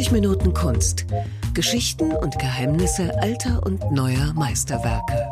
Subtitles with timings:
[0.00, 1.04] 90 Minuten Kunst.
[1.52, 5.28] Geschichten und Geheimnisse alter und neuer Meisterwerke.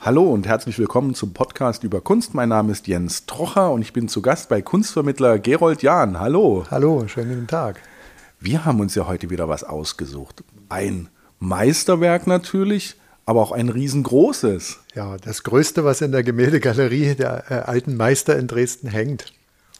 [0.00, 2.32] Hallo und herzlich willkommen zum Podcast über Kunst.
[2.32, 6.18] Mein Name ist Jens Trocher und ich bin zu Gast bei Kunstvermittler Gerold Jahn.
[6.18, 6.64] Hallo.
[6.70, 7.82] Hallo, schönen guten Tag.
[8.40, 10.42] Wir haben uns ja heute wieder was ausgesucht.
[10.70, 14.78] Ein Meisterwerk natürlich, aber auch ein riesengroßes.
[14.94, 19.34] Ja, das Größte, was in der Gemäldegalerie der äh, alten Meister in Dresden hängt.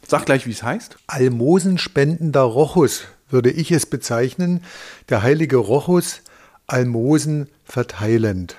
[0.07, 0.97] Sag gleich, wie es heißt.
[1.07, 4.63] Almosenspendender Rochus würde ich es bezeichnen.
[5.09, 6.21] Der heilige Rochus,
[6.67, 8.57] Almosen verteilend.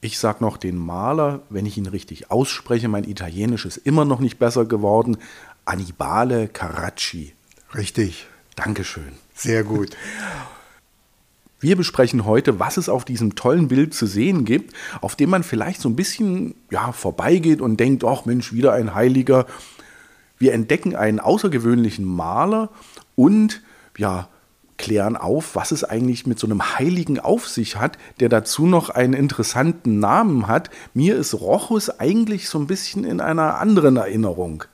[0.00, 4.20] Ich sag noch den Maler, wenn ich ihn richtig ausspreche, mein Italienisch ist immer noch
[4.20, 5.16] nicht besser geworden.
[5.64, 7.32] Annibale Carracci.
[7.74, 8.26] Richtig.
[8.54, 9.12] Dankeschön.
[9.34, 9.96] Sehr gut.
[11.58, 15.42] Wir besprechen heute, was es auf diesem tollen Bild zu sehen gibt, auf dem man
[15.42, 19.46] vielleicht so ein bisschen ja, vorbeigeht und denkt, ach Mensch, wieder ein Heiliger.
[20.38, 22.70] Wir entdecken einen außergewöhnlichen Maler
[23.14, 23.62] und
[23.96, 24.28] ja,
[24.76, 28.90] klären auf, was es eigentlich mit so einem Heiligen auf sich hat, der dazu noch
[28.90, 30.70] einen interessanten Namen hat.
[30.94, 34.64] Mir ist Rochus eigentlich so ein bisschen in einer anderen Erinnerung.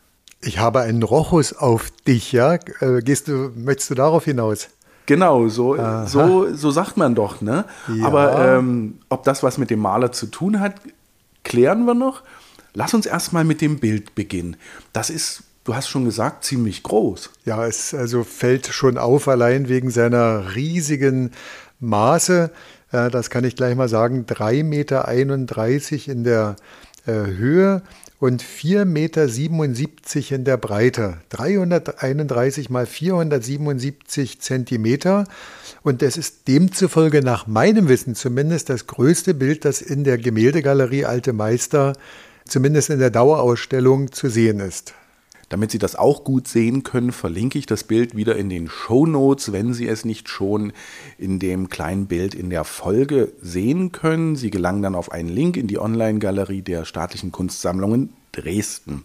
[0.41, 2.55] Ich habe einen Rochus auf dich, ja?
[2.81, 4.71] Äh, gehst du, möchtest du darauf hinaus?
[5.07, 7.65] Genau, so, so, so sagt man doch, ne?
[7.93, 8.07] Ja.
[8.07, 10.77] Aber ähm, ob das was mit dem Maler zu tun hat,
[11.45, 12.23] klären wir noch.
[12.75, 14.57] Lass uns erstmal mit dem Bild beginnen.
[14.93, 17.31] Das ist, du hast schon gesagt, ziemlich groß.
[17.45, 21.33] Ja, es also fällt schon auf, allein wegen seiner riesigen
[21.81, 22.51] Maße.
[22.91, 26.57] Das kann ich gleich mal sagen, 3,31 Meter in der
[27.07, 27.83] äh, Höhe
[28.23, 31.19] und 4,77 Meter in der Breite.
[31.31, 35.25] 331 mal 477 Zentimeter.
[35.83, 41.05] Und es ist demzufolge nach meinem Wissen zumindest das größte Bild, das in der Gemäldegalerie
[41.05, 41.95] Alte Meister,
[42.47, 44.95] zumindest in der Dauerausstellung, zu sehen ist.
[45.53, 49.05] Damit Sie das auch gut sehen können, verlinke ich das Bild wieder in den Show
[49.05, 50.73] Notes, wenn Sie es nicht schon
[51.19, 54.35] in dem kleinen Bild in der Folge sehen können.
[54.35, 59.05] Sie gelangen dann auf einen Link in die Online-Galerie der staatlichen Kunstsammlungen Dresden.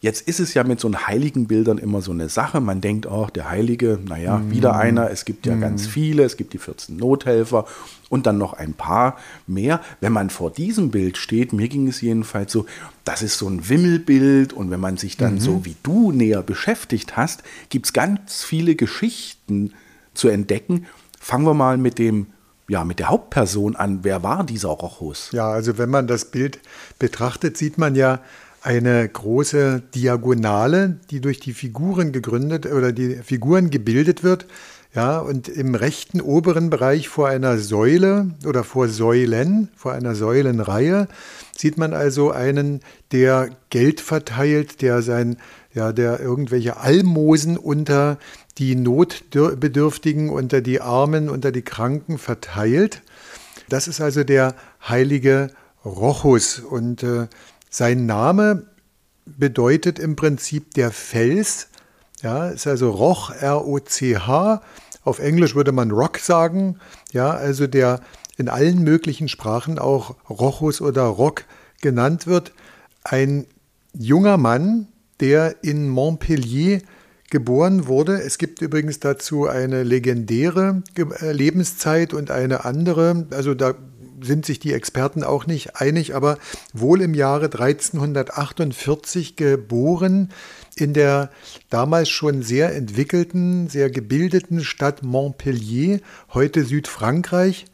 [0.00, 2.60] Jetzt ist es ja mit so heiligen Bildern immer so eine Sache.
[2.60, 4.50] Man denkt auch, der Heilige, naja, mm.
[4.50, 5.10] wieder einer.
[5.10, 5.60] Es gibt ja mm.
[5.60, 6.22] ganz viele.
[6.24, 7.64] Es gibt die 14 Nothelfer
[8.10, 9.80] und dann noch ein paar mehr.
[10.00, 12.66] Wenn man vor diesem Bild steht, mir ging es jedenfalls so,
[13.04, 14.52] das ist so ein Wimmelbild.
[14.52, 18.44] Und wenn man sich dann mm so wie du näher beschäftigt hast, gibt es ganz
[18.44, 19.72] viele Geschichten
[20.12, 20.86] zu entdecken.
[21.18, 22.26] Fangen wir mal mit dem
[22.68, 24.00] ja, mit der Hauptperson an.
[24.02, 25.30] Wer war dieser Rochus?
[25.32, 26.58] Ja, also wenn man das Bild
[26.98, 28.20] betrachtet, sieht man ja
[28.66, 34.46] eine große Diagonale, die durch die Figuren gegründet oder die Figuren gebildet wird.
[34.92, 41.06] Ja, und im rechten oberen Bereich vor einer Säule oder vor Säulen, vor einer Säulenreihe,
[41.56, 42.80] sieht man also einen,
[43.12, 45.36] der Geld verteilt, der sein,
[45.72, 48.18] ja, der irgendwelche Almosen unter
[48.58, 53.02] die Notbedürftigen, unter die Armen, unter die Kranken verteilt.
[53.68, 54.54] Das ist also der
[54.88, 55.50] heilige
[55.84, 57.28] Rochus und äh,
[57.76, 58.68] sein Name
[59.26, 61.68] bedeutet im Prinzip der Fels.
[62.22, 64.62] Ja, ist also Roch, R-O-C-H.
[65.04, 66.78] Auf Englisch würde man Rock sagen.
[67.12, 68.00] Ja, also der
[68.38, 71.44] in allen möglichen Sprachen auch Rochus oder Rock
[71.82, 72.54] genannt wird.
[73.04, 73.44] Ein
[73.92, 74.88] junger Mann,
[75.20, 76.80] der in Montpellier
[77.28, 78.22] geboren wurde.
[78.22, 83.26] Es gibt übrigens dazu eine legendäre äh, Lebenszeit und eine andere.
[83.32, 83.74] Also da
[84.20, 86.38] sind sich die Experten auch nicht einig, aber
[86.72, 90.30] wohl im Jahre 1348 geboren
[90.76, 91.30] in der
[91.70, 96.00] damals schon sehr entwickelten, sehr gebildeten Stadt Montpellier,
[96.34, 97.66] heute Südfrankreich.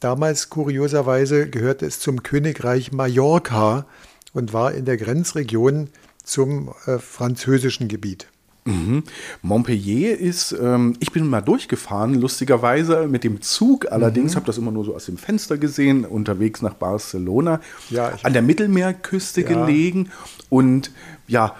[0.00, 3.86] Damals kurioserweise gehörte es zum Königreich Mallorca
[4.32, 5.90] und war in der Grenzregion
[6.24, 8.28] zum äh, französischen Gebiet.
[8.68, 9.02] Mhm.
[9.42, 14.36] Montpellier ist, ähm, ich bin mal durchgefahren, lustigerweise mit dem Zug, allerdings mhm.
[14.36, 18.42] habe das immer nur so aus dem Fenster gesehen, unterwegs nach Barcelona, ja, an der
[18.42, 19.48] Mittelmeerküste ja.
[19.48, 20.10] gelegen.
[20.50, 20.90] Und
[21.26, 21.54] ja,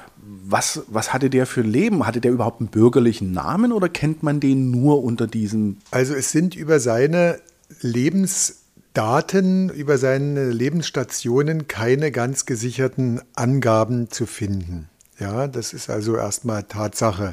[0.46, 2.06] was, was hatte der für ein Leben?
[2.06, 5.78] Hatte der überhaupt einen bürgerlichen Namen oder kennt man den nur unter diesen?
[5.90, 7.40] Also es sind über seine
[7.80, 14.88] Lebensdaten, über seine Lebensstationen keine ganz gesicherten Angaben zu finden.
[15.18, 17.32] Ja, das ist also erstmal Tatsache.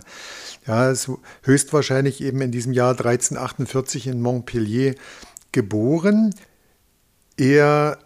[0.65, 1.09] Ja, ist
[1.43, 4.95] höchstwahrscheinlich eben in diesem Jahr 1348 in Montpellier
[5.51, 6.33] geboren.
[7.37, 7.99] Er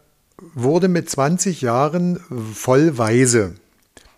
[0.53, 2.19] wurde mit 20 Jahren
[2.53, 3.55] voll Weise.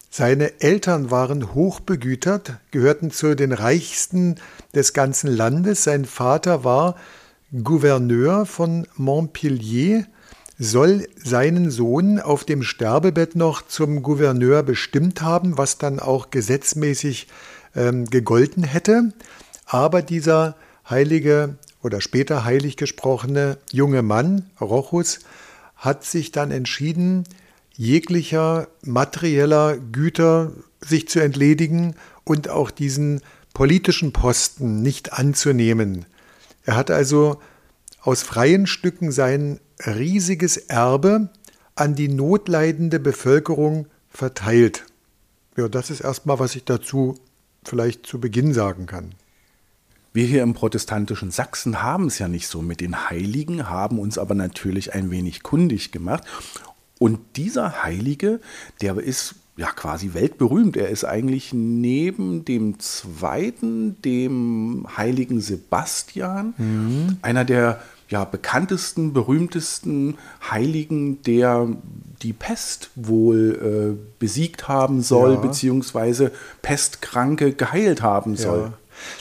[0.10, 4.36] Seine Eltern waren hochbegütert, gehörten zu den reichsten
[4.74, 5.84] des ganzen Landes.
[5.84, 6.96] Sein Vater war
[7.64, 10.06] Gouverneur von Montpellier
[10.64, 17.28] soll seinen Sohn auf dem Sterbebett noch zum Gouverneur bestimmt haben, was dann auch gesetzmäßig
[17.76, 19.12] ähm, gegolten hätte.
[19.66, 20.56] Aber dieser
[20.88, 25.22] heilige oder später heilig gesprochene junge Mann, Rochus,
[25.78, 27.24] hat sich dann entschieden,
[27.76, 33.22] jeglicher materieller Güter sich zu entledigen und auch diesen
[33.56, 36.06] politischen Posten nicht anzunehmen.
[36.66, 37.42] Er hat also
[38.00, 41.30] aus freien Stücken sein riesiges Erbe
[41.76, 44.86] an die notleidende Bevölkerung verteilt.
[45.58, 47.18] Ja, das ist erstmal, was ich dazu
[47.64, 49.14] vielleicht zu Beginn sagen kann.
[50.14, 54.18] Wir hier im protestantischen Sachsen haben es ja nicht so mit den Heiligen, haben uns
[54.18, 56.24] aber natürlich ein wenig kundig gemacht.
[57.00, 58.42] Und dieser Heilige,
[58.82, 60.76] der ist ja quasi weltberühmt.
[60.76, 67.18] Er ist eigentlich neben dem zweiten, dem heiligen Sebastian, mhm.
[67.22, 67.82] einer der
[68.12, 70.18] ja, bekanntesten, berühmtesten
[70.50, 71.70] Heiligen, der
[72.22, 75.40] die Pest wohl äh, besiegt haben soll, ja.
[75.40, 76.32] beziehungsweise
[76.62, 78.60] Pestkranke geheilt haben soll.
[78.60, 78.74] Ja.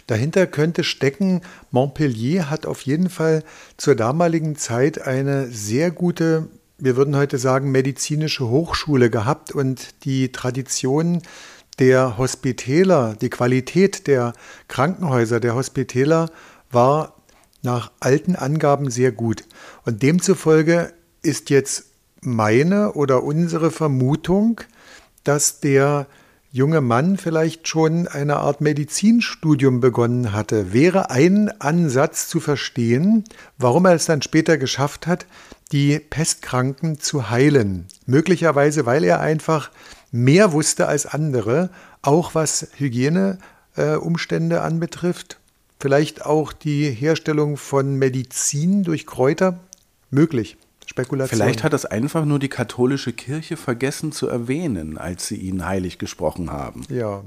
[0.08, 1.40] Dahinter könnte stecken,
[1.70, 3.44] Montpellier hat auf jeden Fall
[3.76, 10.32] zur damaligen Zeit eine sehr gute, wir würden heute sagen, medizinische Hochschule gehabt und die
[10.32, 11.22] Tradition
[11.78, 14.32] der Hospitäler, die Qualität der
[14.66, 16.28] Krankenhäuser der Hospitäler
[16.72, 17.19] war
[17.62, 19.44] nach alten Angaben sehr gut.
[19.84, 20.92] Und demzufolge
[21.22, 21.84] ist jetzt
[22.22, 24.60] meine oder unsere Vermutung,
[25.24, 26.06] dass der
[26.52, 33.24] junge Mann vielleicht schon eine Art Medizinstudium begonnen hatte, wäre ein Ansatz zu verstehen,
[33.56, 35.26] warum er es dann später geschafft hat,
[35.70, 37.86] die Pestkranken zu heilen.
[38.06, 39.70] Möglicherweise, weil er einfach
[40.10, 41.70] mehr wusste als andere,
[42.02, 45.39] auch was Hygieneumstände äh, anbetrifft
[45.80, 49.60] Vielleicht auch die Herstellung von Medizin durch Kräuter?
[50.10, 50.56] Möglich.
[50.84, 51.38] Spekulation.
[51.38, 55.98] Vielleicht hat das einfach nur die katholische Kirche vergessen zu erwähnen, als sie ihn heilig
[55.98, 56.82] gesprochen haben.
[56.88, 57.22] Ja.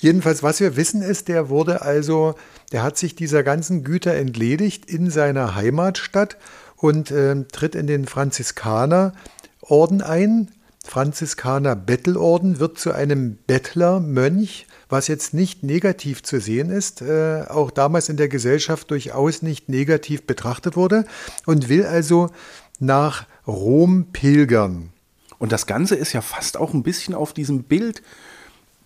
[0.00, 2.34] Jedenfalls, was wir wissen ist, der wurde also,
[2.72, 6.38] der hat sich dieser ganzen Güter entledigt in seiner Heimatstadt
[6.76, 10.50] und äh, tritt in den Franziskanerorden ein.
[10.84, 17.72] Franziskaner Bettelorden wird zu einem Bettlermönch was jetzt nicht negativ zu sehen ist, äh, auch
[17.72, 21.04] damals in der Gesellschaft durchaus nicht negativ betrachtet wurde
[21.46, 22.30] und will also
[22.78, 24.90] nach Rom pilgern.
[25.38, 28.02] Und das Ganze ist ja fast auch ein bisschen auf diesem Bild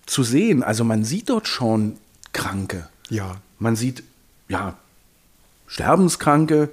[0.07, 0.63] zu sehen.
[0.63, 1.99] Also man sieht dort schon
[2.33, 2.89] Kranke.
[3.11, 3.43] Ja.
[3.59, 4.03] Man sieht,
[4.49, 4.79] ja,
[5.67, 6.71] Sterbenskranke,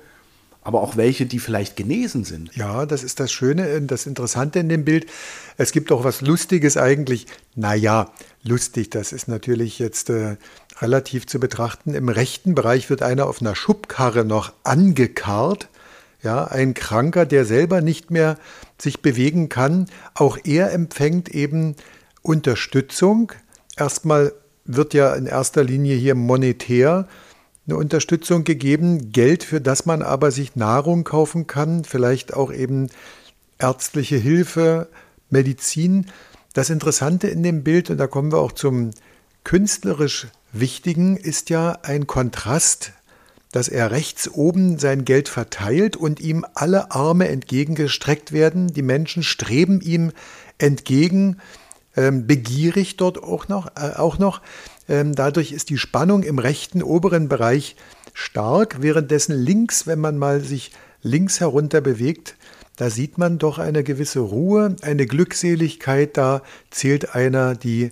[0.66, 2.56] aber auch welche, die vielleicht genesen sind.
[2.56, 5.06] Ja, das ist das Schöne, das Interessante in dem Bild.
[5.58, 7.28] Es gibt auch was Lustiges eigentlich.
[7.56, 10.38] Naja, lustig, das ist natürlich jetzt äh,
[10.82, 11.94] relativ zu betrachten.
[11.94, 15.70] Im rechten Bereich wird einer auf einer Schubkarre noch angekarrt.
[16.24, 18.40] Ja, ein Kranker, der selber nicht mehr
[18.80, 19.86] sich bewegen kann.
[20.16, 21.76] Auch er empfängt eben
[22.24, 23.34] Unterstützung.
[23.78, 24.34] Erstmal
[24.66, 27.08] wird ja in erster Linie hier monetär
[27.68, 32.90] eine Unterstützung gegeben, Geld, für das man aber sich Nahrung kaufen kann, vielleicht auch eben
[33.58, 34.88] ärztliche Hilfe,
[35.30, 36.08] Medizin.
[36.54, 38.92] Das Interessante in dem Bild, und da kommen wir auch zum
[39.44, 42.94] künstlerisch Wichtigen, ist ja ein Kontrast,
[43.52, 48.68] dass er rechts oben sein Geld verteilt und ihm alle Arme entgegengestreckt werden.
[48.68, 50.12] Die Menschen streben ihm
[50.58, 51.38] entgegen,
[51.96, 53.68] ähm, begierig dort auch noch.
[53.75, 54.42] Äh, auch noch.
[54.88, 57.75] Ähm, dadurch ist die Spannung im rechten oberen Bereich
[58.13, 62.36] stark, währenddessen links, wenn man mal sich links herunter bewegt,
[62.77, 67.89] da sieht man doch eine gewisse Ruhe, eine Glückseligkeit, da zählt einer die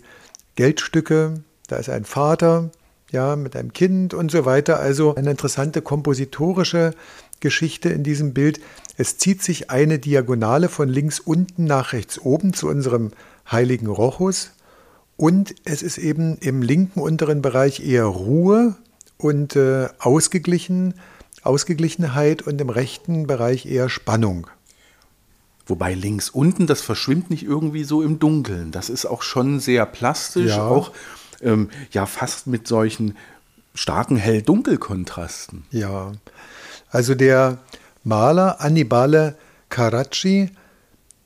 [0.56, 1.36] Geldstücke,
[1.68, 2.70] da ist ein Vater,
[3.12, 4.80] ja, mit einem Kind und so weiter.
[4.80, 6.92] Also eine interessante kompositorische
[7.40, 8.60] Geschichte in diesem Bild.
[8.98, 13.12] Es zieht sich eine Diagonale von links unten nach rechts oben zu unserem
[13.50, 14.52] heiligen Rochus.
[15.18, 18.76] Und es ist eben im linken unteren Bereich eher Ruhe
[19.18, 20.96] und äh, ausgeglichen,
[21.44, 24.48] Ausgeglichenheit und im rechten Bereich eher Spannung.
[25.66, 28.72] Wobei links unten, das verschwimmt nicht irgendwie so im Dunkeln.
[28.72, 30.68] Das ist auch schon sehr plastisch, ja.
[30.68, 30.92] auch
[31.42, 33.16] ähm, ja fast mit solchen
[33.74, 35.66] starken Hell-Dunkel-Kontrasten.
[35.72, 36.12] Ja,
[36.90, 37.60] also der
[38.04, 39.36] Maler Annibale
[39.70, 40.52] Carracci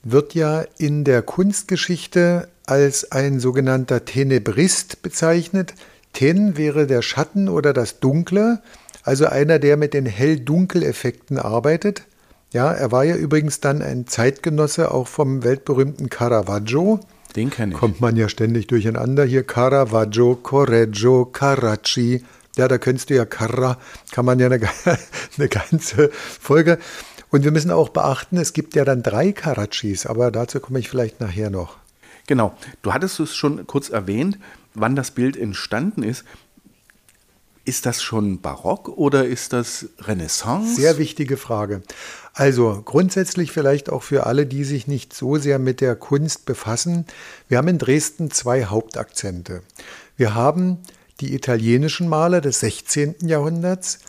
[0.03, 5.74] wird ja in der Kunstgeschichte als ein sogenannter Tenebrist bezeichnet.
[6.13, 8.62] Ten wäre der Schatten oder das Dunkle,
[9.03, 12.03] also einer, der mit den Hell-Dunkel-Effekten arbeitet.
[12.51, 17.00] Ja, er war ja übrigens dann ein Zeitgenosse auch vom weltberühmten Caravaggio.
[17.36, 17.79] Den kenne ich.
[17.79, 19.24] Kommt man ja ständig durcheinander.
[19.25, 22.24] Hier Caravaggio, Correggio, Carracci.
[22.57, 23.77] Ja, da könntest du ja Carra,
[24.12, 24.59] kann man ja eine,
[25.38, 26.79] eine ganze Folge.
[27.29, 30.89] Und wir müssen auch beachten, es gibt ja dann drei Caraccis, aber dazu komme ich
[30.89, 31.77] vielleicht nachher noch.
[32.27, 34.38] Genau, du hattest es schon kurz erwähnt,
[34.74, 36.25] wann das Bild entstanden ist.
[37.63, 40.75] Ist das schon barock oder ist das Renaissance?
[40.75, 41.81] Sehr wichtige Frage.
[42.34, 47.05] Also grundsätzlich vielleicht auch für alle, die sich nicht so sehr mit der Kunst befassen.
[47.50, 49.63] Wir haben in Dresden zwei Hauptakzente.
[50.15, 50.77] Wir haben
[51.19, 53.15] die italienischen Maler des 16.
[53.22, 54.00] Jahrhunderts.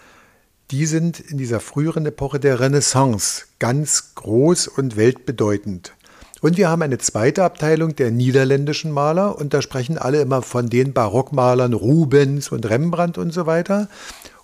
[0.71, 5.95] Die sind in dieser früheren Epoche der Renaissance ganz groß und weltbedeutend.
[6.41, 10.69] Und wir haben eine zweite Abteilung der niederländischen Maler und da sprechen alle immer von
[10.69, 13.89] den Barockmalern Rubens und Rembrandt und so weiter.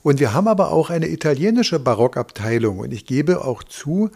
[0.02, 4.10] Und wir haben aber auch eine italienische Barockabteilung und ich gebe auch zu,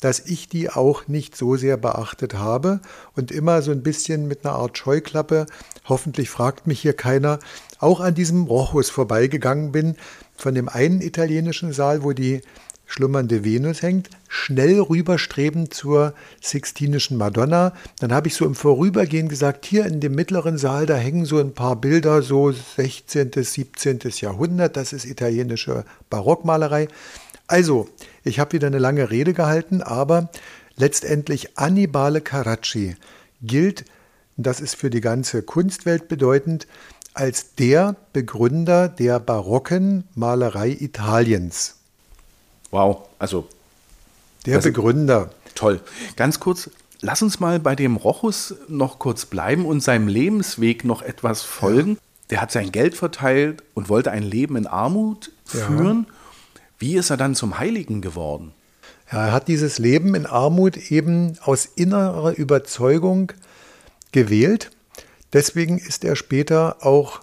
[0.00, 2.80] dass ich die auch nicht so sehr beachtet habe
[3.14, 5.46] und immer so ein bisschen mit einer Art Scheuklappe,
[5.88, 7.38] hoffentlich fragt mich hier keiner,
[7.78, 9.96] auch an diesem Rochus vorbeigegangen bin,
[10.36, 12.40] von dem einen italienischen Saal, wo die
[12.90, 17.72] schlummernde Venus hängt, schnell rüberstreben zur Sixtinischen Madonna.
[18.00, 21.38] Dann habe ich so im Vorübergehen gesagt, hier in dem mittleren Saal, da hängen so
[21.38, 24.00] ein paar Bilder, so 16., 17.
[24.20, 26.88] Jahrhundert, das ist italienische Barockmalerei.
[27.46, 27.88] Also,
[28.24, 30.30] ich habe wieder eine lange Rede gehalten, aber
[30.76, 32.96] letztendlich Annibale Carracci
[33.40, 33.84] gilt,
[34.36, 36.66] das ist für die ganze Kunstwelt bedeutend,
[37.14, 41.79] als der Begründer der barocken Malerei Italiens.
[42.70, 43.48] Wow, also.
[44.46, 45.30] Der Begründer.
[45.54, 45.80] Toll.
[46.16, 51.02] Ganz kurz, lass uns mal bei dem Rochus noch kurz bleiben und seinem Lebensweg noch
[51.02, 51.92] etwas folgen.
[51.92, 51.98] Ja.
[52.30, 56.06] Der hat sein Geld verteilt und wollte ein Leben in Armut führen.
[56.08, 56.14] Ja.
[56.78, 58.52] Wie ist er dann zum Heiligen geworden?
[59.12, 63.32] Ja, er hat dieses Leben in Armut eben aus innerer Überzeugung
[64.12, 64.70] gewählt.
[65.32, 67.20] Deswegen ist er später auch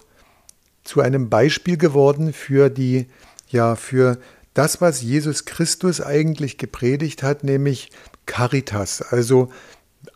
[0.84, 3.06] zu einem Beispiel geworden für die,
[3.50, 4.18] ja, für
[4.58, 7.90] das, was Jesus Christus eigentlich gepredigt hat, nämlich
[8.26, 9.50] Caritas, also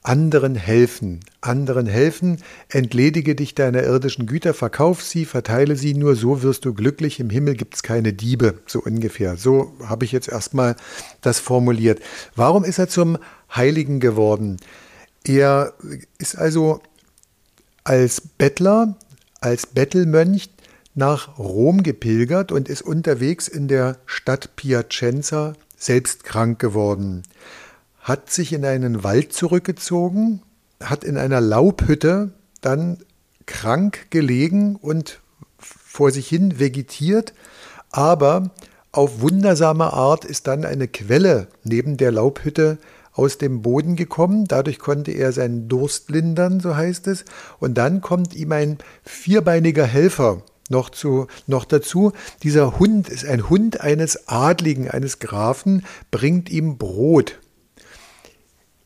[0.02, 6.42] anderen helfen, anderen helfen, entledige dich deiner irdischen Güter, verkauf sie, verteile sie, nur so
[6.42, 9.37] wirst du glücklich, im Himmel gibt es keine Diebe, so ungefähr.
[9.37, 10.75] So habe ich jetzt erstmal
[11.20, 12.00] das formuliert.
[12.34, 13.18] Warum ist er zum
[13.54, 14.56] Heiligen geworden?
[15.25, 15.72] Er
[16.18, 16.82] ist also
[17.84, 18.96] als Bettler,
[19.40, 20.51] als Bettelmönch
[20.94, 27.22] nach Rom gepilgert und ist unterwegs in der Stadt Piacenza selbst krank geworden,
[28.00, 30.42] hat sich in einen Wald zurückgezogen,
[30.82, 32.99] hat in einer Laubhütte dann
[33.46, 35.20] krank gelegen und
[35.58, 37.32] vor sich hin vegetiert,
[37.90, 38.50] aber
[38.92, 42.78] auf wundersame Art ist dann eine Quelle neben der Laubhütte
[43.14, 44.46] aus dem Boden gekommen.
[44.46, 47.25] Dadurch konnte er seinen Durst lindern, so heißt es.
[47.58, 50.42] Und dann kommt ihm ein vierbeiniger Helfer
[50.73, 52.12] noch, zu, noch dazu.
[52.43, 57.38] Dieser Hund ist ein Hund eines Adligen, eines Grafen, bringt ihm Brot.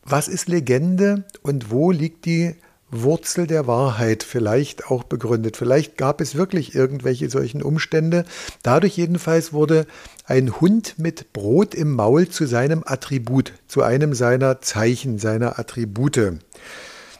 [0.03, 2.55] Was ist Legende und wo liegt die
[2.89, 5.57] Wurzel der Wahrheit vielleicht auch begründet.
[5.57, 8.23] Vielleicht gab es wirklich irgendwelche solchen Umstände.
[8.63, 9.85] Dadurch jedenfalls wurde
[10.25, 16.39] ein Hund mit Brot im Maul zu seinem Attribut, zu einem seiner Zeichen, seiner Attribute.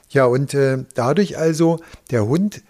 [0.10, 1.82] Ja, und äh, dadurch also,
[2.12, 2.62] der Hund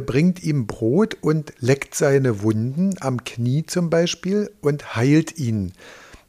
[0.00, 5.72] bringt ihm Brot und leckt seine Wunden am Knie zum Beispiel und heilt ihn.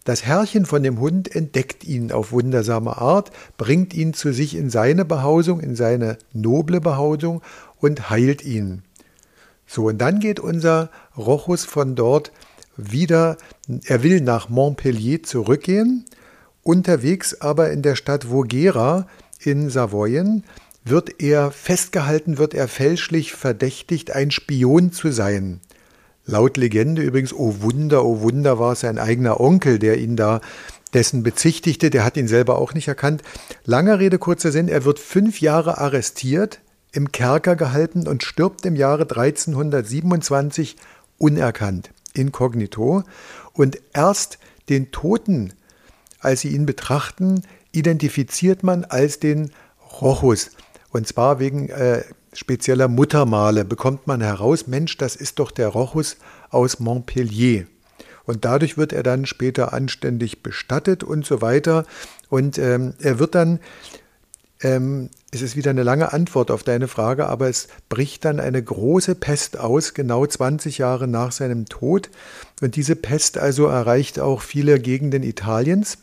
[0.03, 4.69] Das Herrchen von dem Hund entdeckt ihn auf wundersame Art, bringt ihn zu sich in
[4.69, 7.41] seine Behausung, in seine noble Behausung
[7.79, 8.83] und heilt ihn.
[9.65, 12.31] So, und dann geht unser Rochus von dort
[12.75, 13.37] wieder,
[13.85, 16.05] er will nach Montpellier zurückgehen,
[16.63, 19.07] unterwegs aber in der Stadt Voghera
[19.39, 20.43] in Savoyen
[20.85, 25.61] wird er festgehalten, wird er fälschlich verdächtigt, ein Spion zu sein.
[26.25, 30.41] Laut Legende übrigens, oh Wunder, oh Wunder, war es sein eigener Onkel, der ihn da
[30.93, 33.23] dessen bezichtigte, der hat ihn selber auch nicht erkannt.
[33.65, 36.59] Langer Rede, kurzer Sinn, er wird fünf Jahre arrestiert,
[36.91, 40.77] im Kerker gehalten und stirbt im Jahre 1327
[41.17, 43.03] unerkannt, inkognito.
[43.53, 44.37] Und erst
[44.69, 45.53] den Toten,
[46.19, 49.51] als sie ihn betrachten, identifiziert man als den
[50.01, 50.51] Rochus.
[50.93, 56.17] Und zwar wegen äh, spezieller Muttermale bekommt man heraus, Mensch, das ist doch der Rochus
[56.51, 57.65] aus Montpellier.
[58.25, 61.85] Und dadurch wird er dann später anständig bestattet und so weiter.
[62.29, 63.59] Und ähm, er wird dann,
[64.61, 68.61] ähm, es ist wieder eine lange Antwort auf deine Frage, aber es bricht dann eine
[68.61, 72.11] große Pest aus, genau 20 Jahre nach seinem Tod.
[72.61, 75.97] Und diese Pest also erreicht auch viele Gegenden Italiens.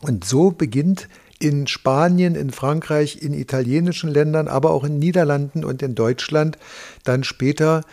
[0.00, 5.82] Und so beginnt in Spanien, in Frankreich, in italienischen Ländern, aber auch in Niederlanden und
[5.82, 6.58] in Deutschland
[7.04, 7.84] dann später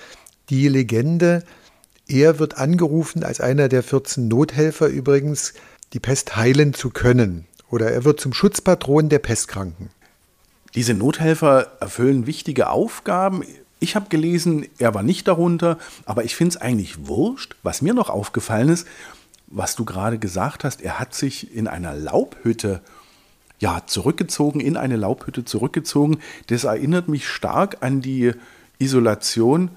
[0.49, 1.43] die Legende.
[2.07, 5.53] Er wird angerufen als einer der 14 Nothelfer übrigens.
[5.93, 7.45] die Pest heilen zu können.
[7.69, 9.89] Oder er wird zum Schutzpatron der Pestkranken.
[10.73, 13.43] Diese Nothelfer erfüllen wichtige Aufgaben.
[13.79, 17.55] Ich habe gelesen, er war nicht darunter, aber ich finde es eigentlich wurscht.
[17.63, 18.87] Was mir noch aufgefallen ist,
[19.47, 22.81] was du gerade gesagt hast, er hat sich in einer Laubhütte
[23.65, 26.19] ja, zurückgezogen, in eine Laubhütte zurückgezogen.
[26.47, 28.33] Das erinnert mich stark an die
[28.77, 29.71] Isolation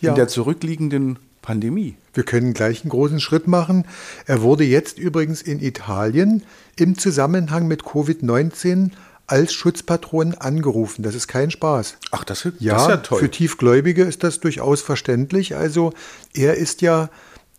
[0.00, 0.10] ja.
[0.10, 1.94] in der zurückliegenden Pandemie.
[2.12, 3.86] Wir können gleich einen großen Schritt machen.
[4.26, 6.42] Er wurde jetzt übrigens in Italien
[6.74, 8.90] im Zusammenhang mit Covid-19
[9.28, 11.04] als Schutzpatron angerufen.
[11.04, 11.98] Das ist kein Spaß.
[12.10, 13.20] Ach, das, ist, ja, das ist ja toll.
[13.20, 15.54] Für Tiefgläubige ist das durchaus verständlich.
[15.54, 15.92] Also
[16.34, 17.10] er ist ja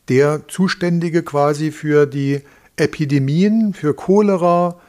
[0.09, 2.41] der Zuständige quasi für die
[2.75, 4.81] Epidemien, für Cholera,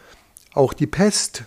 [0.56, 1.44] auch die Pest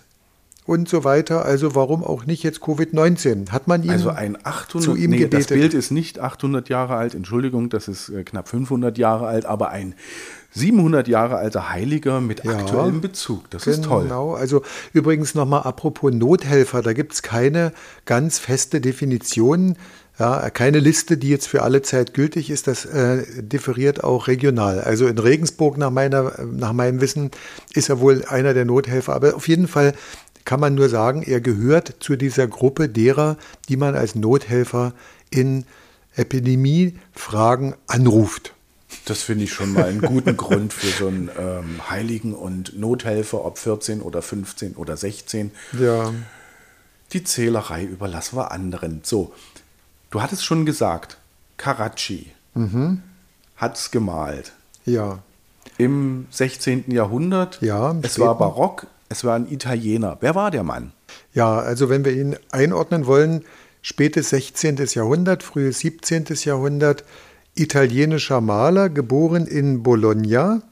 [0.70, 1.44] und so weiter.
[1.44, 3.50] Also warum auch nicht jetzt Covid-19?
[3.50, 5.50] Hat man ihn Also ein 800, zu ihm nee, gebetet?
[5.50, 9.46] das Bild ist nicht 800 Jahre alt, Entschuldigung, das ist äh, knapp 500 Jahre alt,
[9.46, 9.96] aber ein
[10.52, 13.50] 700 Jahre alter Heiliger mit Ja, aktuellem Bezug.
[13.50, 14.04] Das ist toll.
[14.04, 14.62] Genau, also
[14.92, 17.72] übrigens nochmal apropos Nothelfer, da gibt es keine
[18.04, 19.74] ganz feste Definition,
[20.20, 24.80] ja, keine Liste, die jetzt für alle Zeit gültig ist, das äh, differiert auch regional.
[24.80, 27.30] Also in Regensburg nach, meiner, nach meinem Wissen
[27.74, 29.94] ist er wohl einer der Nothelfer, aber auf jeden Fall
[30.44, 33.36] kann man nur sagen, er gehört zu dieser Gruppe derer,
[33.68, 34.92] die man als Nothelfer
[35.30, 35.64] in
[36.16, 38.54] Epidemiefragen anruft.
[39.04, 43.44] Das finde ich schon mal einen guten Grund für so einen ähm, Heiligen und Nothelfer,
[43.44, 45.52] ob 14 oder 15 oder 16.
[45.78, 46.12] Ja,
[47.12, 49.00] Die Zählerei überlassen wir anderen.
[49.04, 49.32] So,
[50.10, 51.18] du hattest schon gesagt,
[51.56, 52.32] Carracci
[53.56, 54.52] hat es gemalt.
[54.84, 55.20] ja.
[55.78, 56.90] Im 16.
[56.90, 57.58] Jahrhundert.
[57.62, 60.16] Ja, Es war barock, es war ein Italiener.
[60.20, 60.92] Wer war der Mann?
[61.34, 63.44] Ja, also wenn wir ihn einordnen wollen,
[63.82, 64.76] spätes 16.
[64.94, 66.26] Jahrhundert, frühes 17.
[66.44, 67.04] Jahrhundert,
[67.56, 70.62] italienischer Maler, geboren in Bologna.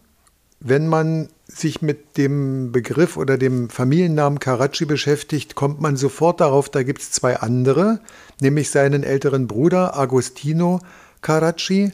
[0.61, 6.69] Wenn man sich mit dem Begriff oder dem Familiennamen Carracci beschäftigt, kommt man sofort darauf,
[6.69, 8.01] da gibt es zwei andere,
[8.41, 10.79] nämlich seinen älteren Bruder Agostino
[11.23, 11.93] Carracci.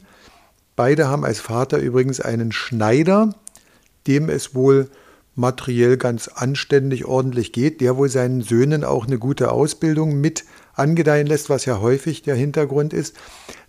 [0.76, 3.34] Beide haben als Vater übrigens einen Schneider,
[4.06, 4.90] dem es wohl
[5.34, 10.44] materiell ganz anständig ordentlich geht, der wohl seinen Söhnen auch eine gute Ausbildung mit
[10.74, 13.16] angedeihen lässt, was ja häufig der Hintergrund ist.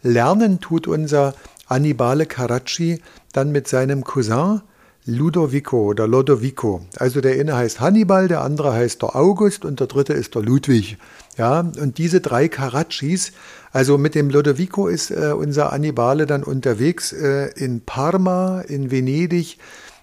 [0.01, 1.33] Lernen tut unser
[1.67, 3.01] Annibale Carracci
[3.33, 4.61] dann mit seinem Cousin
[5.07, 6.81] Ludovico oder Lodovico.
[6.97, 10.41] Also der eine heißt Hannibal, der andere heißt der August und der dritte ist der
[10.41, 10.97] Ludwig.
[11.37, 13.31] Ja, und diese drei Carraccis,
[13.71, 19.59] also mit dem Lodovico ist äh, unser Annibale dann unterwegs äh, in Parma, in Venedig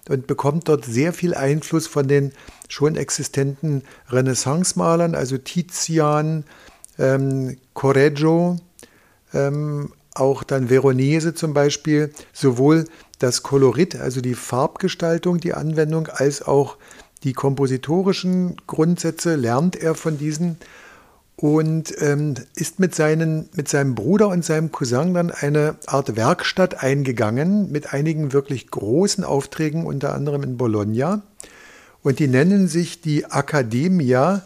[0.09, 2.33] und bekommt dort sehr viel Einfluss von den
[2.67, 6.43] schon existenten Renaissance-Malern, also Tizian,
[6.99, 8.57] ähm, Correggio,
[9.33, 12.85] ähm, auch dann Veronese zum Beispiel, sowohl
[13.19, 16.77] das Kolorit, also die Farbgestaltung, die Anwendung, als auch
[17.23, 20.57] die kompositorischen Grundsätze lernt er von diesen
[21.43, 26.81] und ähm, ist mit, seinen, mit seinem Bruder und seinem Cousin dann eine Art Werkstatt
[26.81, 31.21] eingegangen mit einigen wirklich großen Aufträgen, unter anderem in Bologna.
[32.01, 34.43] Und die nennen sich die Academia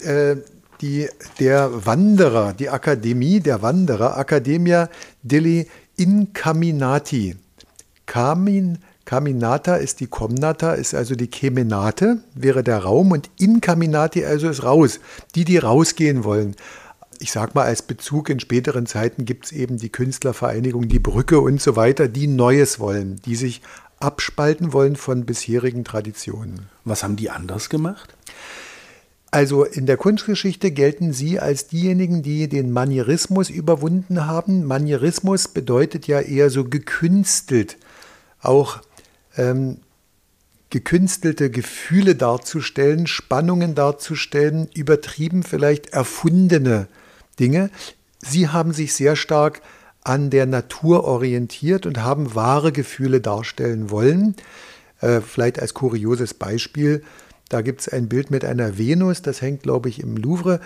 [0.00, 0.36] äh,
[0.82, 1.08] die,
[1.40, 4.90] der Wanderer, die Akademie der Wanderer, Academia
[5.22, 7.36] degli Incaminati.
[8.04, 8.76] Camin,
[9.08, 14.64] Caminata ist die Comnata, ist also die Kemenate, wäre der Raum und Incaminati also ist
[14.64, 15.00] raus,
[15.34, 16.56] die, die rausgehen wollen.
[17.18, 21.40] Ich sag mal, als Bezug in späteren Zeiten gibt es eben die Künstlervereinigung, die Brücke
[21.40, 23.62] und so weiter, die Neues wollen, die sich
[23.98, 26.68] abspalten wollen von bisherigen Traditionen.
[26.84, 28.14] Was haben die anders gemacht?
[29.30, 34.66] Also in der Kunstgeschichte gelten sie als diejenigen, die den Manierismus überwunden haben.
[34.66, 37.78] Manierismus bedeutet ja eher so gekünstelt,
[38.42, 38.82] auch
[39.38, 39.78] ähm,
[40.70, 46.88] gekünstelte Gefühle darzustellen, Spannungen darzustellen, übertrieben vielleicht erfundene
[47.40, 47.70] Dinge.
[48.18, 49.62] Sie haben sich sehr stark
[50.02, 54.36] an der Natur orientiert und haben wahre Gefühle darstellen wollen.
[55.00, 57.02] Äh, vielleicht als kurioses Beispiel,
[57.48, 60.60] da gibt es ein Bild mit einer Venus, das hängt, glaube ich, im Louvre.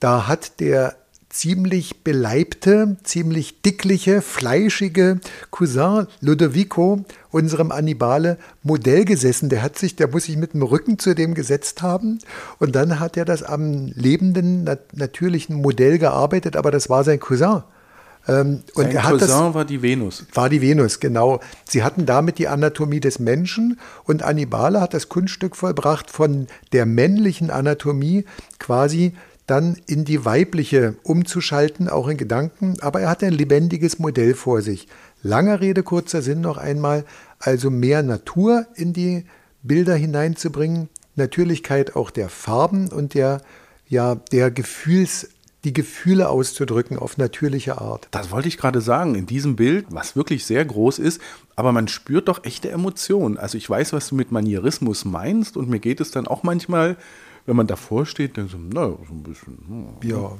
[0.00, 0.96] Da hat der
[1.28, 9.48] ziemlich beleibte, ziemlich dickliche, fleischige Cousin Ludovico unserem Annibale Modell gesessen.
[9.48, 12.18] Der hat sich, der muss sich mit dem Rücken zu dem gesetzt haben
[12.58, 17.20] und dann hat er das am lebenden, nat natürlichen Modell gearbeitet, aber das war sein
[17.20, 17.62] Cousin.
[18.28, 20.24] Ähm, und Sein er hat das, Cousin war die Venus.
[20.32, 21.40] war die Venus, genau.
[21.68, 26.86] Sie hatten damit die Anatomie des Menschen und Annibale hat das Kunststück vollbracht, von der
[26.86, 28.24] männlichen Anatomie
[28.58, 29.14] quasi
[29.46, 32.76] dann in die weibliche umzuschalten, auch in Gedanken.
[32.80, 34.88] Aber er hat ein lebendiges Modell vor sich.
[35.22, 37.04] Langer Rede, kurzer Sinn noch einmal.
[37.38, 39.24] also mehr Natur in die
[39.62, 43.42] Bilder hineinzubringen, Natürlichkeit auch der Farben und der,
[43.88, 45.28] ja, der Gefühls,
[45.64, 48.08] die Gefühle auszudrücken auf natürliche Art.
[48.12, 51.20] Das wollte ich gerade sagen, in diesem Bild, was wirklich sehr groß ist,
[51.56, 53.36] aber man spürt doch echte Emotionen.
[53.36, 56.96] Also ich weiß, was du mit Manierismus meinst und mir geht es dann auch manchmal,
[57.46, 59.58] wenn man davor steht, denkt so, na, so ein bisschen.
[60.02, 60.32] Hm, Ja.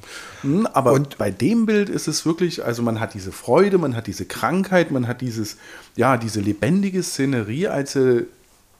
[0.42, 3.94] hm, Aber und bei dem Bild ist es wirklich, also man hat diese Freude, man
[3.96, 5.56] hat diese Krankheit, man hat dieses,
[5.94, 8.22] ja, diese lebendige Szenerie, als er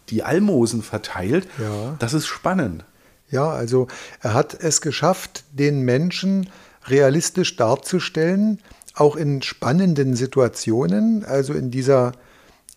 [0.08, 1.46] die Almosen verteilt.
[1.60, 1.96] Ja.
[1.98, 2.84] Das ist spannend.
[3.30, 3.88] Ja, also
[4.20, 6.48] er hat es geschafft, den Menschen
[6.86, 8.60] realistisch darzustellen,
[8.94, 12.12] auch in spannenden Situationen, also in dieser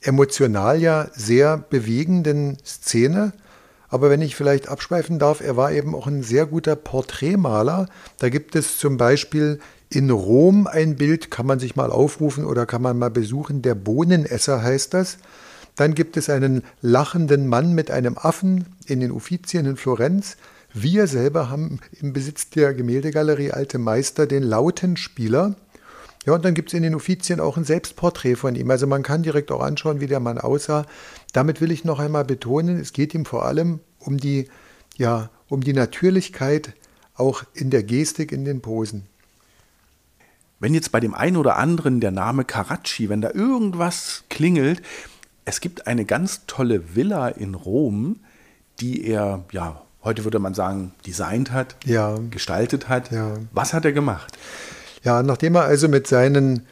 [0.02, 3.34] emotional ja sehr bewegenden Szene.
[3.90, 7.88] Aber wenn ich vielleicht abschweifen darf, er war eben auch ein sehr guter Porträtmaler.
[8.20, 12.66] Da gibt es zum Beispiel in Rom ein Bild, kann man sich mal aufrufen oder
[12.66, 13.64] kann man mal besuchen.
[13.64, 15.18] Der Bohnenesser heißt das.
[15.76, 20.38] Dann gibt es einen lachenden Mann mit einem Affen in den Uffizien in Florenz.
[20.74, 25.56] Wir selber haben im Besitz der Gemäldegalerie Alte Meister den Lautenspieler.
[26.26, 28.70] Ja, und dann gibt es in den Uffizien auch ein Selbstporträt von ihm.
[28.70, 30.86] Also man kann direkt auch anschauen, wie der Mann aussah.
[31.34, 34.48] Damit will ich noch einmal betonen, es geht ihm vor allem um die,
[34.98, 36.74] ja, um die Natürlichkeit
[37.16, 39.06] auch in der Gestik, in den Posen.
[40.60, 44.82] Wenn jetzt bei dem einen oder anderen der Name Caracci, wenn da irgendwas klingelt,
[45.46, 48.18] es gibt eine ganz tolle Villa in Rom,
[48.82, 52.18] die er, ja, heute würde man sagen, designt hat, Ja.
[52.30, 53.12] gestaltet hat.
[53.12, 53.36] Ja.
[53.54, 54.38] Was hat er gemacht?
[55.04, 56.66] Ja, nachdem er also mit, seinen,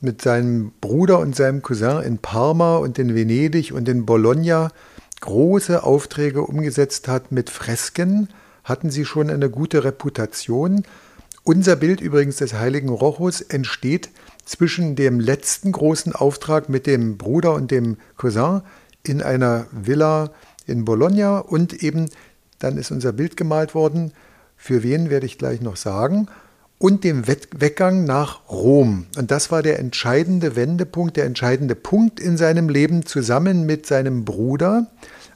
[0.00, 4.70] mit seinem Bruder und seinem Cousin in Parma und in Venedig und in Bologna
[5.20, 8.28] große Aufträge umgesetzt hat mit Fresken,
[8.64, 10.84] hatten sie schon eine gute Reputation.
[11.44, 14.10] Unser Bild übrigens des heiligen Rochus entsteht
[14.44, 18.62] zwischen dem letzten großen Auftrag mit dem Bruder und dem Cousin
[19.04, 20.30] in einer Villa
[20.66, 22.08] in Bologna und eben
[22.60, 24.12] dann ist unser Bild gemalt worden.
[24.56, 26.28] Für wen werde ich gleich noch sagen
[26.82, 29.06] und dem Weggang nach Rom.
[29.16, 33.06] Und das war der entscheidende Wendepunkt, der entscheidende Punkt in seinem Leben.
[33.06, 34.88] Zusammen mit seinem Bruder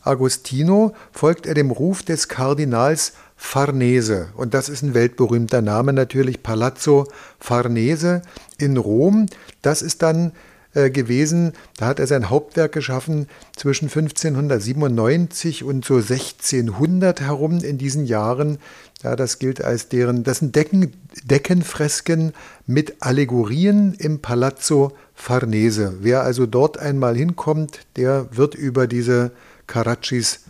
[0.03, 4.31] Agostino folgt er dem Ruf des Kardinals Farnese.
[4.37, 7.07] Und das ist ein weltberühmter Name natürlich, Palazzo
[7.39, 8.23] Farnese
[8.59, 9.27] in Rom.
[9.63, 10.33] Das ist dann
[10.77, 17.79] äh, gewesen, da hat er sein Hauptwerk geschaffen zwischen 1597 und so 1600 herum in
[17.79, 18.59] diesen Jahren.
[19.03, 20.93] Ja, das gilt als deren, das sind Decken,
[21.25, 22.35] Deckenfresken
[22.67, 25.95] mit Allegorien im Palazzo Farnese.
[26.03, 29.31] Wer also dort einmal hinkommt, der wird über diese
[29.67, 30.41] Caraccis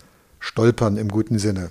[0.41, 1.71] stolpern im guten Sinne.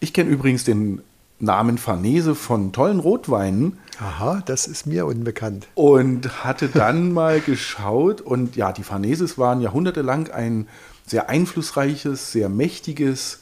[0.00, 1.00] Ich kenne übrigens den
[1.38, 5.68] Namen Farnese von tollen Rotweinen Aha, das ist mir unbekannt.
[5.74, 10.68] und hatte dann mal geschaut und ja, die Farneses waren jahrhundertelang ein
[11.06, 13.40] sehr einflussreiches, sehr mächtiges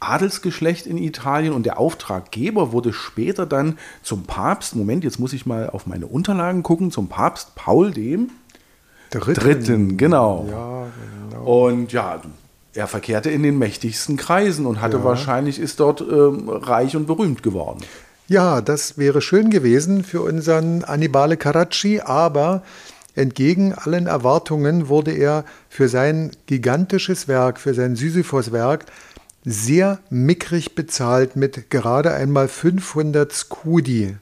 [0.00, 5.46] Adelsgeschlecht in Italien und der Auftraggeber wurde später dann zum Papst, Moment, jetzt muss ich
[5.46, 8.30] mal auf meine Unterlagen gucken, zum Papst Paul dem
[9.10, 9.40] Dritten.
[9.40, 10.46] Dritten, genau.
[10.50, 10.86] Ja,
[11.30, 11.66] genau.
[11.66, 12.20] Und ja,
[12.74, 17.42] er verkehrte in den mächtigsten Kreisen und hatte wahrscheinlich, ist dort ähm, reich und berühmt
[17.42, 17.80] geworden.
[18.26, 22.62] Ja, das wäre schön gewesen für unseren Annibale Caracci, aber
[23.14, 28.86] entgegen allen Erwartungen wurde er für sein gigantisches Werk, für sein Sisyphos-Werk
[29.44, 34.16] sehr mickrig bezahlt mit gerade einmal 500 Scudi.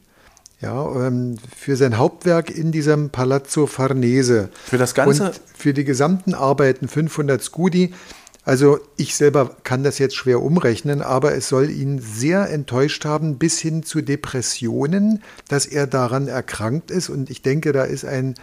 [0.61, 4.49] Ja, ähm, für sein Hauptwerk in diesem Palazzo Farnese.
[4.65, 5.27] Für das Ganze?
[5.27, 7.93] Und für die gesamten Arbeiten 500 Scudi.
[8.45, 13.39] Also ich selber kann das jetzt schwer umrechnen, aber es soll ihn sehr enttäuscht haben,
[13.39, 17.09] bis hin zu Depressionen, dass er daran erkrankt ist.
[17.09, 18.35] Und ich denke, da ist ein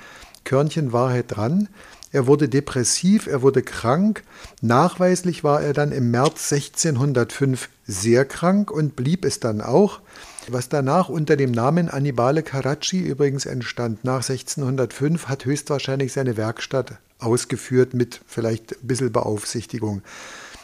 [0.45, 1.67] Körnchen Wahrheit dran.
[2.12, 4.23] Er wurde depressiv, er wurde krank.
[4.62, 9.99] Nachweislich war er dann im März 1605 sehr krank und blieb es dann auch.
[10.47, 16.97] Was danach unter dem Namen Annibale Caracci übrigens entstand, nach 1605, hat höchstwahrscheinlich seine Werkstatt
[17.19, 20.01] ausgeführt mit vielleicht ein bisschen Beaufsichtigung.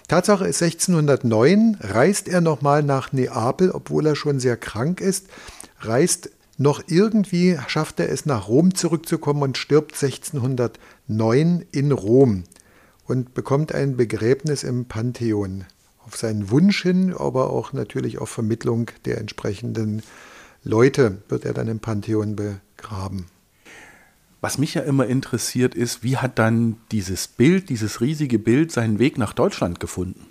[0.08, 5.28] Tatsache ist 1609 reist er nochmal nach Neapel, obwohl er schon sehr krank ist,
[5.80, 12.44] reist noch irgendwie, schafft er es nach Rom zurückzukommen und stirbt 1609 in Rom
[13.08, 15.66] und bekommt ein Begräbnis im Pantheon.
[16.06, 20.04] Auf seinen Wunsch hin, aber auch natürlich auf Vermittlung der entsprechenden
[20.64, 23.26] Leute wird er dann im Pantheon begraben.
[24.46, 29.00] Was mich ja immer interessiert ist, wie hat dann dieses Bild, dieses riesige Bild seinen
[29.00, 30.28] Weg nach Deutschland gefunden?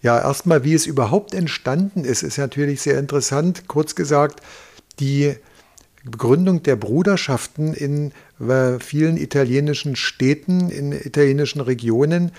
[0.00, 3.64] Ja, erstmal, wie es überhaupt entstanden ist, ist natürlich sehr interessant.
[3.66, 4.42] Kurz gesagt,
[5.00, 5.34] die
[6.08, 12.30] Gründung der Bruderschaften in äh, vielen italienischen Städten, in italienischen Regionen.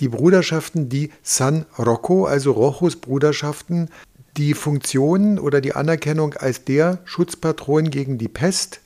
[0.00, 3.88] Die Bruderschaften, die San Rocco, also Rochos Bruderschaften,
[4.36, 8.82] die Funktion oder die Anerkennung als der Schutzpatron gegen die Pest.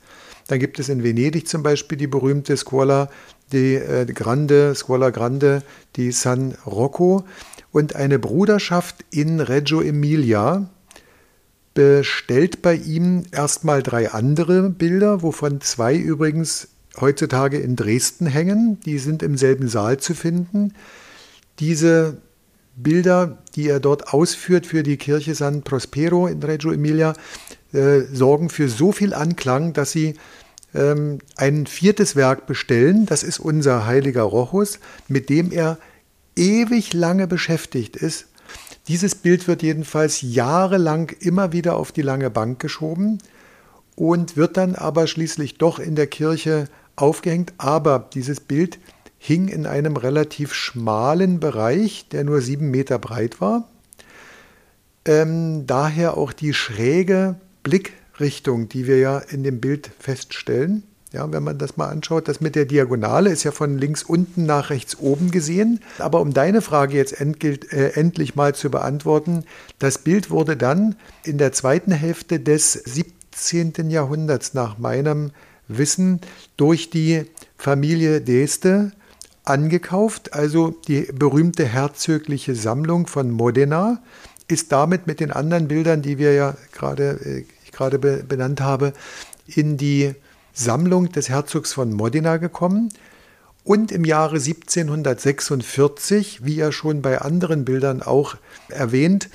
[0.51, 3.09] Dann gibt es in Venedig zum Beispiel die berühmte Scuola
[3.53, 5.63] die äh, Grande, Scuola Grande,
[5.95, 7.23] die San Rocco
[7.71, 10.69] und eine Bruderschaft in Reggio Emilia,
[11.73, 16.67] bestellt bei ihm erstmal drei andere Bilder, wovon zwei übrigens
[16.99, 18.77] heutzutage in Dresden hängen.
[18.81, 20.73] Die sind im selben Saal zu finden.
[21.59, 22.17] Diese
[22.75, 27.13] Bilder, die er dort ausführt für die Kirche San Prospero in Reggio Emilia,
[27.71, 30.15] äh, sorgen für so viel Anklang, dass sie
[30.73, 33.05] ähm, ein viertes Werk bestellen.
[33.05, 35.77] Das ist unser heiliger Rochus, mit dem er
[36.35, 38.27] ewig lange beschäftigt ist
[38.87, 43.19] dieses Bild wird jedenfalls jahrelang immer wieder auf die lange Bank geschoben
[43.95, 47.53] und wird dann aber schließlich doch in der Kirche aufgehängt.
[47.57, 48.79] Aber dieses Bild
[49.17, 53.69] hing in einem relativ schmalen Bereich, der nur sieben Meter breit war.
[55.05, 57.35] Ähm, daher auch die schräge
[58.21, 60.83] Blickrichtung, die wir ja in dem Bild feststellen.
[61.13, 64.45] Ja, wenn man das mal anschaut, das mit der Diagonale ist ja von links unten
[64.45, 65.81] nach rechts oben gesehen.
[65.99, 69.43] Aber um deine Frage jetzt endgilt, äh, endlich mal zu beantworten,
[69.79, 70.95] das Bild wurde dann
[71.25, 73.89] in der zweiten Hälfte des 17.
[73.89, 75.31] Jahrhunderts nach meinem
[75.67, 76.21] Wissen
[76.55, 77.25] durch die
[77.57, 78.93] Familie Deste
[79.43, 80.33] angekauft.
[80.33, 84.01] Also die berühmte herzögliche Sammlung von Modena
[84.47, 88.93] ist damit mit den anderen Bildern, die wir ja gerade, äh, ich gerade benannt habe,
[89.47, 90.13] in die
[90.53, 92.89] Sammlung des Herzogs von Modena gekommen
[93.63, 98.35] und im Jahre 1746, wie er schon bei anderen Bildern auch
[98.69, 99.29] erwähnt,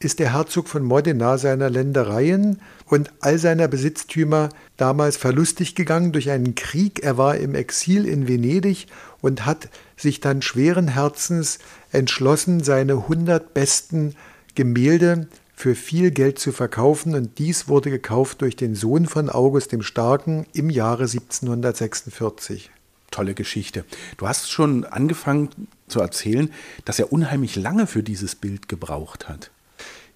[0.00, 6.30] ist der Herzog von Modena seiner Ländereien und all seiner Besitztümer damals verlustig gegangen durch
[6.30, 7.02] einen Krieg.
[7.02, 8.86] Er war im Exil in Venedig
[9.22, 11.58] und hat sich dann schweren Herzens
[11.90, 14.14] entschlossen, seine 100 besten
[14.54, 19.72] Gemälde für viel Geld zu verkaufen und dies wurde gekauft durch den Sohn von August
[19.72, 22.70] dem Starken im Jahre 1746.
[23.10, 23.84] Tolle Geschichte.
[24.16, 25.50] Du hast schon angefangen
[25.86, 26.50] zu erzählen,
[26.84, 29.52] dass er unheimlich lange für dieses Bild gebraucht hat.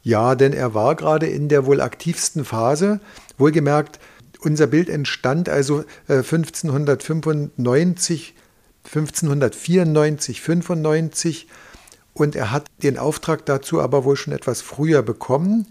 [0.03, 2.99] Ja, denn er war gerade in der wohl aktivsten Phase.
[3.37, 4.01] Wohlgemerkt,
[4.41, 8.35] unser Bild entstand also 1595,
[8.85, 11.47] 1594, 95
[12.19, 15.67] und er hat den Auftrag dazu aber wohl schon etwas früher bekommen.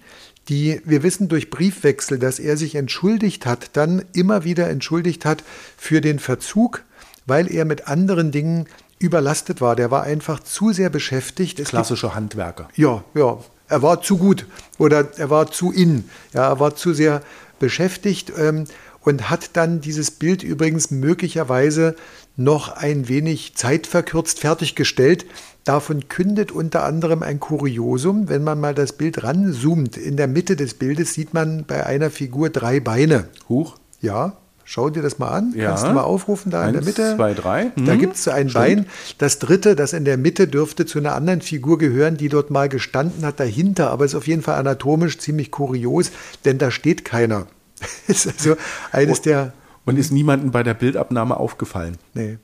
[0.50, 5.44] Die, wir wissen durch Briefwechsel, dass er sich entschuldigt hat, dann immer wieder entschuldigt hat
[5.76, 6.84] für den Verzug,
[7.26, 8.68] weil er mit anderen Dingen
[9.00, 9.76] überlastet war.
[9.76, 11.64] Der war einfach zu sehr beschäftigt.
[11.66, 12.70] Klassischer Handwerker.
[12.76, 13.38] Ja, ja.
[13.70, 14.46] Er war zu gut
[14.78, 16.10] oder er war zu in.
[16.34, 17.22] Ja, er war zu sehr
[17.60, 18.64] beschäftigt ähm,
[19.08, 21.96] und hat dann dieses Bild übrigens möglicherweise
[22.36, 25.26] noch ein wenig zeitverkürzt fertiggestellt.
[25.63, 28.28] Davon kündet unter anderem ein Kuriosum.
[28.30, 32.10] Wenn man mal das Bild ranzoomt, in der Mitte des Bildes sieht man bei einer
[32.10, 33.30] Figur drei Beine.
[33.50, 33.76] Huch.
[34.02, 35.54] Ja, schau dir das mal an.
[35.56, 35.70] Ja.
[35.70, 37.15] Kannst du mal aufrufen da Eins, in der Mitte?
[37.15, 37.72] zwei, drei.
[37.78, 38.00] Da Mhm.
[38.00, 38.54] gibt es so ein Stimmt.
[38.65, 38.86] Bein.
[39.17, 42.70] Das dritte, das in der Mitte, dürfte zu einer anderen Figur gehören, die dort mal
[42.70, 43.89] gestanden hat dahinter.
[43.91, 46.12] Aber ist auf jeden Fall anatomisch ziemlich kurios,
[46.46, 47.48] denn da steht keiner.
[48.08, 48.56] ist also
[48.92, 49.54] eines der
[49.86, 51.98] Und ist niemandem bei der Bildabnahme aufgefallen.
[52.13, 52.38] Nee.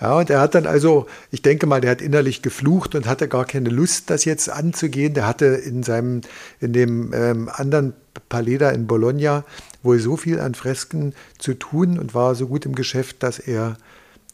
[0.00, 3.28] Ja, und er hat dann also, ich denke mal, der hat innerlich geflucht und hatte
[3.28, 5.14] gar keine Lust, das jetzt anzugehen.
[5.14, 6.22] Der hatte in seinem,
[6.60, 7.94] in dem ähm, anderen
[8.28, 9.44] Palais da in Bologna
[9.82, 13.76] wohl so viel an Fresken zu tun und war so gut im Geschäft, dass er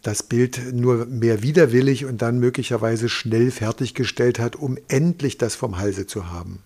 [0.02, 5.78] das Bild nur mehr widerwillig und dann möglicherweise schnell fertiggestellt hat, um endlich das vom
[5.78, 6.62] Halse zu haben.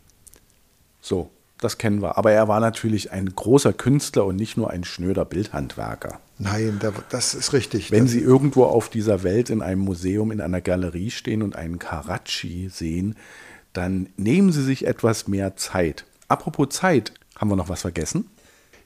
[1.01, 2.19] So, das kennen wir.
[2.19, 6.21] Aber er war natürlich ein großer Künstler und nicht nur ein schnöder Bildhandwerker.
[6.39, 7.91] Nein, da, das ist richtig.
[7.91, 11.79] Wenn Sie irgendwo auf dieser Welt in einem Museum, in einer Galerie stehen und einen
[11.79, 13.17] Karachi sehen,
[13.73, 16.05] dann nehmen Sie sich etwas mehr Zeit.
[16.29, 18.29] Apropos Zeit, haben wir noch was vergessen?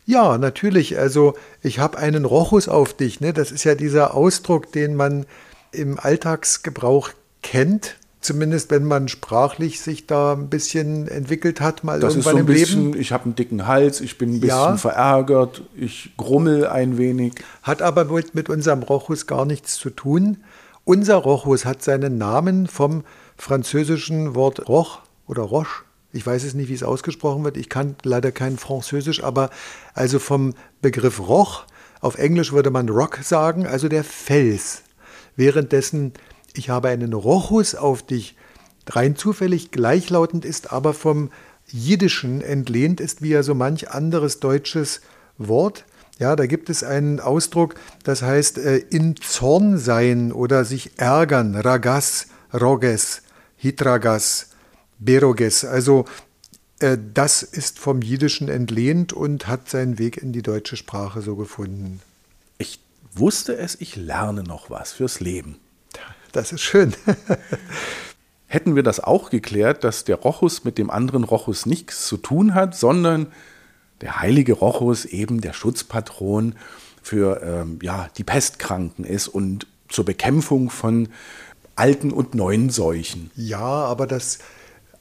[0.06, 0.98] Ja, natürlich.
[0.98, 3.20] Also ich habe einen Rochus auf dich.
[3.20, 3.32] Ne?
[3.32, 5.26] Das ist ja dieser Ausdruck, den man
[5.70, 7.10] im Alltagsgebrauch
[7.42, 7.96] kennt.
[8.20, 12.38] Zumindest wenn man sprachlich sich da ein bisschen entwickelt hat, mal Das ist irgendwann so
[12.38, 13.00] ein im bisschen, Leben.
[13.00, 14.76] ich habe einen dicken Hals, ich bin ein bisschen Ja.
[14.76, 17.34] verärgert, ich grummel ein wenig.
[17.62, 20.38] Hat aber mit, mit unserem Rochus gar nichts zu tun.
[20.84, 23.04] Unser Rochus hat seinen Namen vom
[23.36, 25.84] französischen Wort Roch oder Roche.
[26.12, 27.56] Ich weiß es nicht, wie es ausgesprochen wird.
[27.56, 29.50] Ich kann leider kein Französisch, aber
[29.94, 31.64] also vom Begriff Roch,
[32.00, 34.82] auf Englisch würde man Rock sagen, also der Fels.
[35.36, 36.12] Währenddessen
[36.54, 38.36] ich habe einen Rochus auf dich
[38.86, 41.30] rein zufällig gleichlautend ist, aber vom
[41.70, 45.00] Jiddischen entlehnt ist, wie ja so manch anderes deutsches
[45.36, 45.84] Wort.
[46.18, 51.54] Ja, da gibt es einen Ausdruck, das heißt äh, in Zorn sein oder sich ärgern,
[51.54, 53.22] ragas, roges,
[53.56, 54.48] hitragas,
[54.98, 55.64] beroges.
[55.64, 56.06] Also
[56.80, 61.36] äh, das ist vom Jiddischen entlehnt und hat seinen Weg in die deutsche Sprache so
[61.36, 62.00] gefunden.
[62.58, 62.80] Ich
[63.14, 65.56] wusste es, ich lerne noch was fürs Leben.
[66.32, 66.94] Das ist schön.
[68.46, 72.54] Hätten wir das auch geklärt, dass der Rochus mit dem anderen Rochus nichts zu tun
[72.54, 73.26] hat, sondern
[74.00, 76.54] der heilige Rochus eben der Schutzpatron
[77.02, 81.08] für ähm, ja, die Pestkranken ist und zur Bekämpfung von
[81.76, 83.30] alten und neuen Seuchen.
[83.36, 84.38] Ja, aber das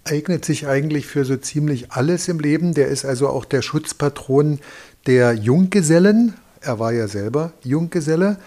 [0.03, 2.73] eignet sich eigentlich für so ziemlich alles im Leben.
[2.73, 4.59] Der ist also auch der Schutzpatron
[5.05, 6.33] der Junggesellen.
[6.61, 8.37] Er war ja selber Junggeselle.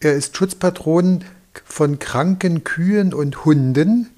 [0.00, 1.24] Er ist Schutzpatron
[1.64, 4.10] von kranken Kühen und Hunden.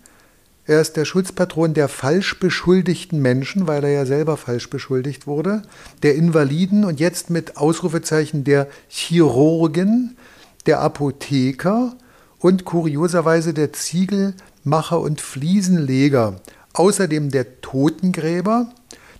[0.64, 5.62] Er ist der Schutzpatron der falsch beschuldigten Menschen, weil er ja selber falsch beschuldigt wurde,
[6.02, 10.16] der Invaliden und jetzt mit Ausrufezeichen der Chirurgen,
[10.66, 11.96] der Apotheker
[12.38, 16.40] und kurioserweise der Ziegelmacher und Fliesenleger.
[16.74, 18.72] Außerdem der Totengräber,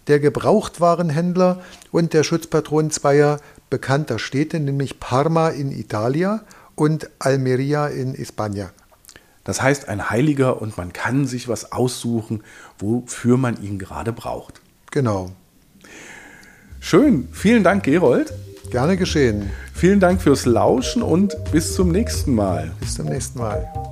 [0.07, 6.41] der Gebrauchtwarenhändler und der Schutzpatron zweier bekannter Städte, nämlich Parma in Italien
[6.83, 8.71] und Almeria in Spanien.
[9.45, 12.43] Das heißt, ein Heiliger und man kann sich was aussuchen,
[12.77, 14.61] wofür man ihn gerade braucht.
[14.91, 15.31] Genau.
[16.81, 17.29] Schön.
[17.31, 18.35] Vielen Dank, Gerold.
[18.73, 19.49] Gerne geschehen.
[19.73, 22.73] Vielen Dank fürs Lauschen und bis zum nächsten Mal.
[22.81, 23.92] Bis zum nächsten Mal.